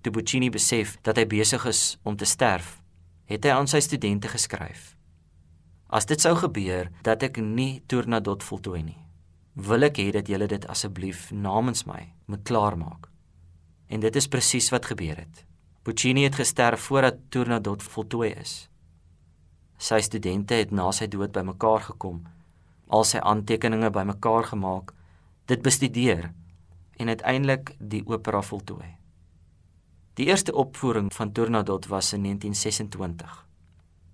Toe 0.00 0.12
Puccini 0.12 0.50
besef 0.50 0.96
dat 1.02 1.16
hy 1.16 1.26
besig 1.26 1.66
is 1.66 1.98
om 2.02 2.16
te 2.16 2.24
sterf, 2.24 2.80
het 3.24 3.44
hy 3.44 3.50
aan 3.50 3.66
sy 3.66 3.80
studente 3.80 4.28
geskryf: 4.28 4.96
As 5.88 6.06
dit 6.06 6.20
sou 6.20 6.36
gebeur 6.36 6.90
dat 7.02 7.22
ek 7.22 7.36
nie 7.36 7.82
Tournadot 7.86 8.42
voltooi 8.42 8.82
nie, 8.82 9.06
wil 9.54 9.82
ek 9.82 9.96
hê 9.98 10.10
dat 10.10 10.28
julle 10.28 10.46
dit 10.46 10.66
asseblief 10.66 11.30
namens 11.32 11.84
my 11.84 12.12
moet 12.26 12.42
klaarmaak. 12.42 13.09
En 13.90 14.00
dit 14.00 14.16
is 14.16 14.28
presies 14.30 14.70
wat 14.70 14.86
gebeur 14.86 15.18
het. 15.18 15.44
Puccini 15.82 16.22
het 16.28 16.38
gesterf 16.38 16.86
voordat 16.86 17.18
Tournadot 17.28 17.82
voltooi 17.82 18.30
is. 18.30 18.68
Sy 19.80 19.98
studente 20.04 20.54
het 20.54 20.70
na 20.70 20.90
sy 20.92 21.08
dood 21.10 21.32
bymekaar 21.34 21.82
gekom, 21.88 22.22
al 22.86 23.06
sy 23.08 23.18
aantekeninge 23.18 23.90
bymekaar 23.90 24.50
gemaak, 24.52 24.94
dit 25.50 25.62
bestudeer 25.64 26.30
en 27.00 27.08
uiteindelik 27.08 27.74
die 27.78 28.02
opera 28.06 28.42
voltooi. 28.44 29.00
Die 30.20 30.26
eerste 30.28 30.52
opvoering 30.54 31.08
van 31.14 31.32
Tornadot 31.32 31.86
was 31.86 32.12
in 32.12 32.22
1926. 32.22 33.46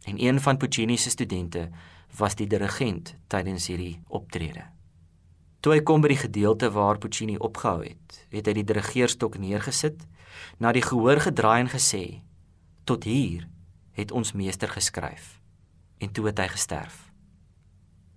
En 0.05 0.23
een 0.23 0.41
van 0.41 0.57
Puccini 0.57 0.97
se 0.97 1.11
studente 1.11 1.71
was 2.17 2.35
die 2.35 2.47
dirigent 2.47 3.17
tydens 3.27 3.67
hierdie 3.67 4.01
optrede. 4.09 4.76
Toe 5.67 5.73
hy 5.75 5.81
kom 5.83 5.99
by 5.99 6.13
die 6.13 6.21
gedeelte 6.21 6.69
waar 6.71 7.01
Puccini 7.03 7.41
opgehou 7.43 7.81
het, 7.83 8.21
het 8.31 8.47
hy 8.47 8.53
die 8.55 8.63
dirigeerstok 8.69 9.35
neergesit, 9.43 10.05
na 10.63 10.71
die 10.71 10.85
gehoor 10.85 11.19
gedraai 11.25 11.65
en 11.65 11.71
gesê: 11.73 12.23
"Tot 12.87 13.03
hier 13.03 13.49
het 13.99 14.15
ons 14.15 14.31
meester 14.39 14.71
geskryf." 14.71 15.41
En 15.99 16.13
toe 16.15 16.29
het 16.31 16.39
hy 16.39 16.47
gesterf. 16.55 17.11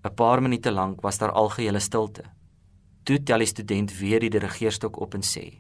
'n 0.06 0.14
Paar 0.14 0.44
minute 0.46 0.72
lank 0.72 1.02
was 1.02 1.18
daar 1.18 1.32
algehele 1.32 1.80
stilte. 1.80 2.24
Toe 3.04 3.24
tel 3.24 3.40
die 3.40 3.50
student 3.50 3.98
weer 3.98 4.20
die 4.20 4.30
dirigeerstok 4.30 5.02
op 5.02 5.14
en 5.14 5.26
sê: 5.26 5.58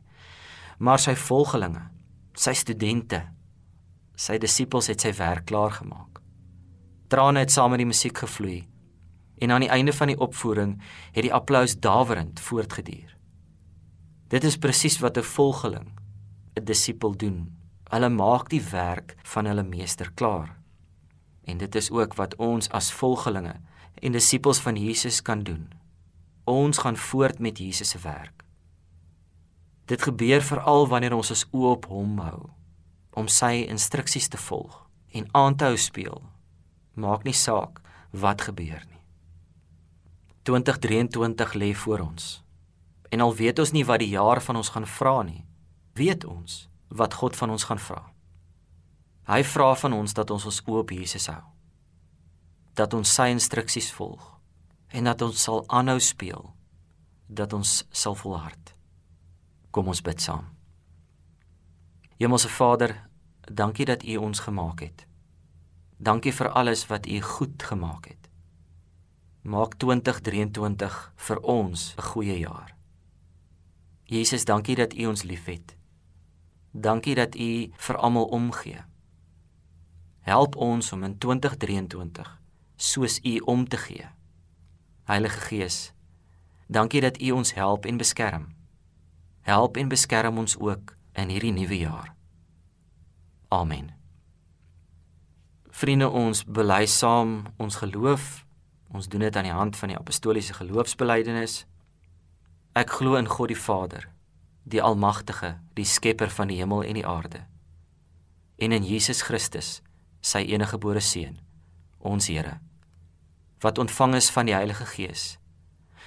"Maar 0.78 1.00
sy 1.00 1.16
volgelinge 1.16 1.90
sy 2.36 2.54
studente, 2.54 3.26
sy 4.16 4.38
disippels 4.38 4.88
het 4.88 5.02
sy 5.02 5.14
werk 5.18 5.46
klaar 5.46 5.72
gemaak. 5.72 6.22
Trane 7.08 7.40
het 7.40 7.52
saam 7.52 7.72
met 7.72 7.80
die 7.80 7.90
musiek 7.90 8.18
gevloei 8.18 8.68
en 9.40 9.52
aan 9.52 9.64
die 9.66 9.70
einde 9.70 9.94
van 9.94 10.08
die 10.08 10.20
opvoering 10.20 10.82
het 11.12 11.24
die 11.24 11.34
applous 11.34 11.80
dawerend 11.80 12.40
voortgeduur. 12.40 13.16
Dit 14.30 14.44
is 14.44 14.58
presies 14.58 15.00
wat 15.00 15.18
'n 15.18 15.24
volgeling, 15.24 15.90
'n 16.56 16.64
disipel 16.64 17.18
doen. 17.18 17.58
Hulle 17.90 18.10
maak 18.10 18.50
die 18.50 18.62
werk 18.62 19.16
van 19.24 19.46
hulle 19.46 19.64
meester 19.64 20.12
klaar. 20.14 20.58
En 21.44 21.58
dit 21.58 21.76
is 21.76 21.92
ook 21.92 22.14
wat 22.14 22.36
ons 22.36 22.70
as 22.70 22.92
volgelinge 22.92 23.56
en 23.94 24.12
disippels 24.12 24.60
van 24.60 24.76
Jesus 24.76 25.22
kan 25.22 25.44
doen. 25.44 25.70
Ons 26.44 26.78
gaan 26.78 26.98
voort 26.98 27.40
met 27.40 27.58
Jesus 27.58 27.90
se 27.90 28.00
werk. 28.00 28.44
Dit 29.86 30.02
gebeur 30.02 30.42
veral 30.42 30.88
wanneer 30.88 31.14
ons 31.14 31.30
ons 31.30 31.46
oë 31.52 31.70
op 31.70 31.86
hom 31.86 32.20
hou 32.20 32.50
om 33.12 33.28
sy 33.28 33.66
instruksies 33.68 34.28
te 34.28 34.38
volg 34.38 34.86
en 35.12 35.28
aan 35.32 35.56
te 35.56 35.66
hou 35.66 35.78
speel. 35.78 36.22
Maak 36.94 37.24
nie 37.24 37.34
saak 37.34 37.82
wat 38.12 38.42
gebeur 38.42 38.84
nie. 38.90 38.99
2023 40.50 41.54
lê 41.54 41.74
voor 41.74 42.00
ons. 42.00 42.44
En 43.10 43.22
al 43.22 43.36
weet 43.36 43.60
ons 43.60 43.72
nie 43.72 43.86
wat 43.86 44.02
die 44.02 44.10
jaar 44.10 44.42
van 44.42 44.56
ons 44.56 44.72
gaan 44.74 44.88
vra 44.88 45.22
nie, 45.22 45.46
weet 45.94 46.26
ons 46.26 46.70
wat 46.88 47.14
God 47.14 47.36
van 47.38 47.54
ons 47.54 47.66
gaan 47.70 47.80
vra. 47.80 48.02
Hy 49.30 49.44
vra 49.46 49.76
van 49.78 49.94
ons 49.94 50.14
dat 50.18 50.32
ons 50.34 50.46
ons 50.50 50.62
oë 50.66 50.80
op 50.82 50.94
Jesus 50.94 51.28
hou. 51.30 51.42
Dat 52.74 52.94
ons 52.98 53.14
sy 53.14 53.28
instruksies 53.30 53.92
volg 53.94 54.26
en 54.90 55.06
dat 55.06 55.22
ons 55.22 55.44
sal 55.44 55.62
aanhou 55.68 56.00
speel, 56.02 56.48
dat 57.28 57.54
ons 57.54 57.84
sal 57.92 58.18
volhard. 58.18 58.74
Kom 59.70 59.92
ons 59.94 60.02
bid 60.02 60.22
saam. 60.22 60.48
Hemelse 62.18 62.50
Vader, 62.50 62.96
dankie 63.46 63.86
dat 63.86 64.02
U 64.02 64.18
ons 64.18 64.42
gemaak 64.48 64.82
het. 64.82 65.06
Dankie 66.02 66.34
vir 66.34 66.50
alles 66.50 66.88
wat 66.90 67.06
U 67.06 67.22
goed 67.22 67.64
gemaak 67.64 68.10
het. 68.10 68.29
Maak 69.50 69.80
2023 69.82 70.98
vir 71.16 71.40
ons 71.42 71.96
'n 71.98 72.02
goeie 72.02 72.38
jaar. 72.40 72.76
Jesus, 74.04 74.46
dankie 74.46 74.76
dat 74.76 74.94
U 74.94 75.06
ons 75.06 75.24
liefhet. 75.24 75.76
Dankie 76.72 77.16
dat 77.16 77.36
U 77.36 77.72
vir 77.74 77.98
almal 77.98 78.26
omgee. 78.26 78.86
Help 80.20 80.56
ons 80.56 80.92
om 80.92 81.04
in 81.04 81.18
2023 81.18 82.42
soos 82.76 83.20
U 83.24 83.38
om 83.40 83.68
te 83.68 83.78
gee. 83.78 84.06
Heilige 85.04 85.40
Gees, 85.40 85.94
dankie 86.68 87.02
dat 87.02 87.22
U 87.22 87.32
ons 87.32 87.54
help 87.54 87.86
en 87.86 87.98
beskerm 87.98 88.58
help 89.50 89.78
en 89.78 89.88
beskerm 89.88 90.38
ons 90.38 90.58
ook 90.60 90.94
in 91.14 91.30
hierdie 91.30 91.54
nuwe 91.54 91.78
jaar. 91.78 92.14
Amen. 93.48 93.90
Vriende, 95.70 96.10
ons 96.10 96.44
bely 96.46 96.86
saam 96.86 97.44
ons 97.58 97.80
geloof. 97.82 98.46
Ons 98.92 99.08
doen 99.08 99.22
dit 99.22 99.36
aan 99.36 99.48
die 99.48 99.54
hand 99.54 99.78
van 99.78 99.92
die 99.92 99.98
apostoliese 99.98 100.54
geloofsbelijdenis. 100.54 101.66
Ek 102.74 102.90
glo 103.00 103.16
in 103.16 103.30
God 103.30 103.52
die 103.52 103.60
Vader, 103.60 104.08
die 104.64 104.82
Almagtige, 104.82 105.58
die 105.78 105.86
Skepper 105.86 106.30
van 106.30 106.50
die 106.50 106.58
hemel 106.58 106.84
en 106.84 106.98
die 106.98 107.06
aarde. 107.08 107.46
En 108.58 108.72
in 108.72 108.84
Jesus 108.84 109.22
Christus, 109.22 109.82
sy 110.22 110.44
enige 110.50 110.76
gebore 110.76 111.00
seun, 111.00 111.38
ons 112.00 112.28
Here, 112.28 112.58
wat 113.64 113.78
ontvang 113.78 114.16
is 114.20 114.32
van 114.32 114.50
die 114.50 114.56
Heilige 114.56 114.86
Gees, 114.86 115.38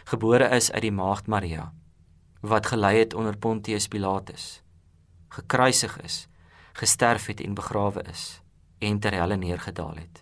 gebore 0.04 0.48
is 0.56 0.70
uit 0.72 0.82
die 0.88 0.94
maagd 0.94 1.30
Maria 1.30 1.70
wat 2.42 2.66
gelei 2.66 2.98
het 2.98 3.14
onder 3.14 3.36
Pontius 3.38 3.86
Pilatus, 3.88 4.62
gekruisig 5.28 6.00
is, 6.02 6.26
gesterf 6.72 7.26
het 7.26 7.40
en 7.40 7.54
begrawe 7.54 8.02
is 8.10 8.42
en 8.78 8.98
ter 8.98 9.14
helle 9.14 9.36
neergedaal 9.36 9.94
het. 9.94 10.21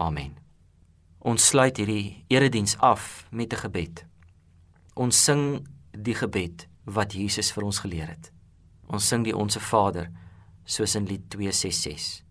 Amen. 0.00 0.38
Ons 1.20 1.50
sluit 1.52 1.76
hierdie 1.76 2.24
erediens 2.32 2.78
af 2.78 3.26
met 3.30 3.52
'n 3.52 3.62
gebed. 3.66 4.06
Ons 4.94 5.24
sing 5.24 5.68
die 5.92 6.14
gebed 6.14 6.68
wat 6.84 7.12
Jesus 7.12 7.52
vir 7.52 7.64
ons 7.64 7.78
geleer 7.78 8.08
het. 8.08 8.32
Ons 8.86 9.08
sing 9.08 9.24
die 9.24 9.36
Onse 9.36 9.60
Vader 9.60 10.10
soos 10.64 10.94
in 10.94 11.04
Lied 11.04 11.30
266. 11.30 12.29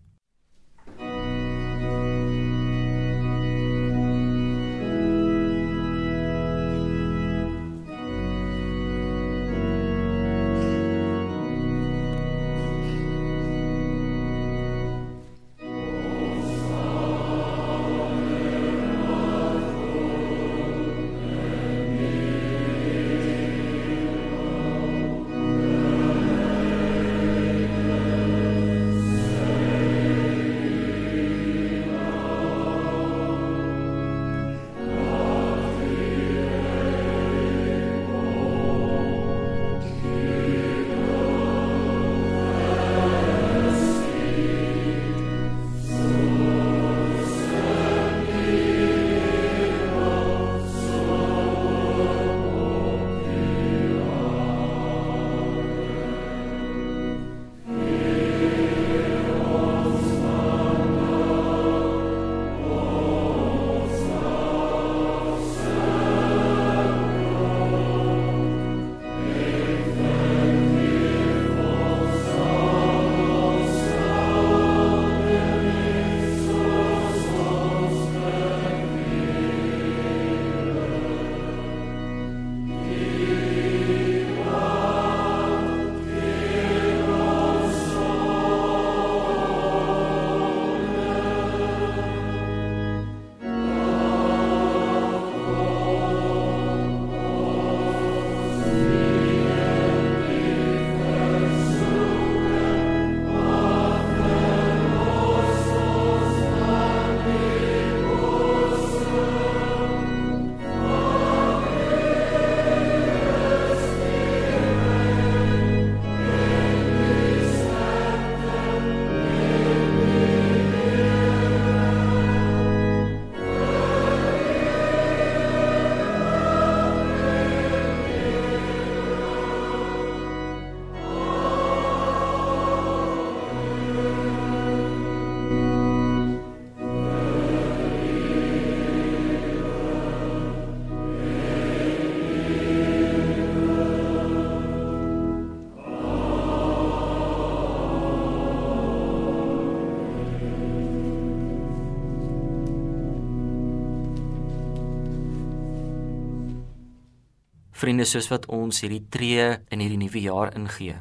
Vriende, 157.80 158.04
soos 158.04 158.26
wat 158.28 158.44
ons 158.52 158.82
hierdie 158.82 159.06
tree 159.08 159.44
in 159.72 159.80
hierdie 159.80 160.00
nuwe 160.02 160.20
jaar 160.20 160.50
ingee, 160.52 160.98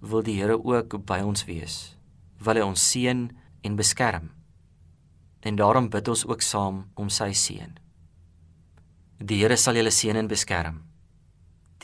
wil 0.00 0.24
die 0.24 0.38
Here 0.38 0.56
ook 0.56 0.96
by 1.04 1.18
ons 1.20 1.44
wees. 1.44 1.74
Wil 2.40 2.62
hy 2.62 2.64
ons 2.64 2.86
seën 2.88 3.26
en 3.60 3.76
beskerm. 3.76 4.30
En 5.44 5.58
daarom 5.60 5.90
bid 5.92 6.08
ons 6.08 6.24
ook 6.24 6.40
saam 6.40 6.86
om 6.96 7.12
sy 7.12 7.30
seën. 7.36 7.76
Die 9.20 9.42
Here 9.42 9.60
sal 9.60 9.76
julle 9.76 9.92
seën 9.92 10.16
en 10.16 10.32
beskerm. 10.32 10.80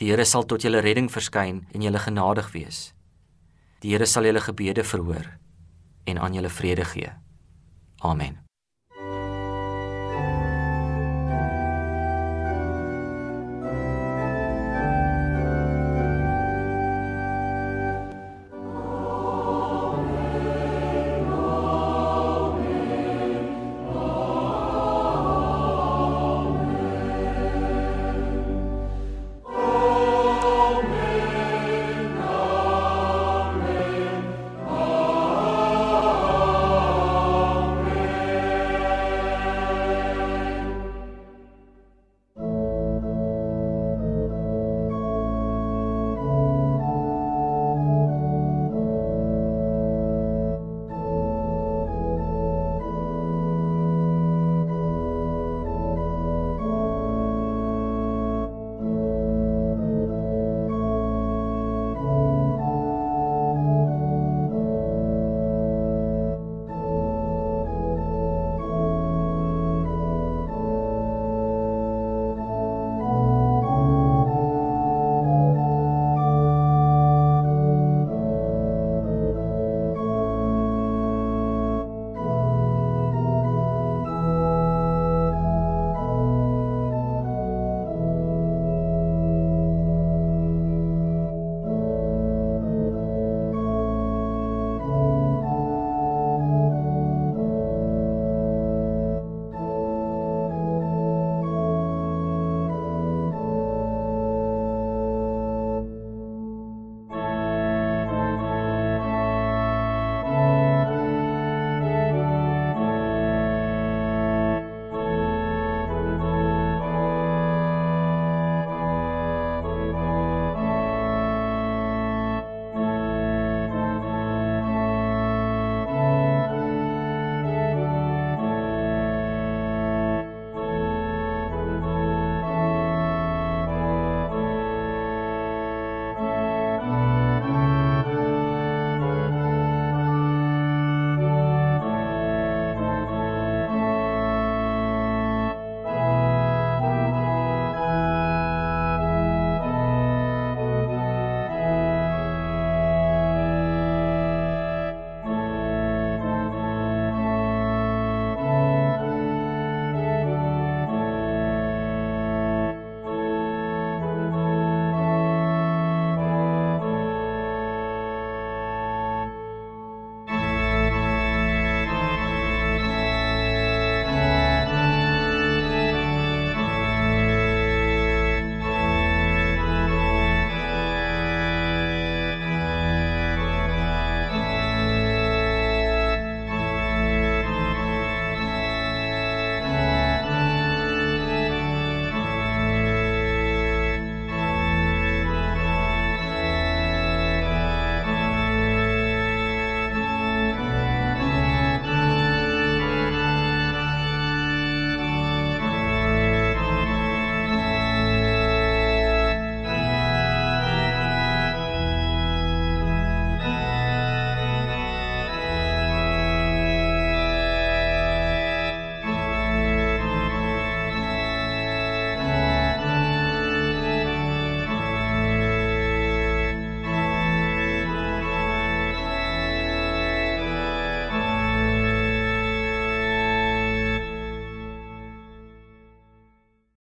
Die 0.01 0.09
Here 0.09 0.25
sal 0.25 0.49
tot 0.49 0.65
julle 0.65 0.81
redding 0.81 1.11
verskyn 1.13 1.67
en 1.69 1.85
julle 1.85 2.01
genadig 2.01 2.49
wees. 2.57 2.83
Die 3.85 3.93
Here 3.93 4.09
sal 4.09 4.25
julle 4.25 4.41
gebede 4.41 4.83
verhoor 4.83 5.29
en 6.09 6.17
aan 6.17 6.33
julle 6.33 6.49
vrede 6.49 6.89
gee. 6.89 7.13
Amen. 8.01 8.48